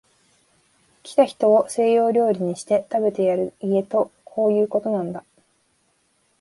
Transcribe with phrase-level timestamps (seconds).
[1.03, 5.23] 来た人を西洋料理にして、食べてやる家とこういうことなんだ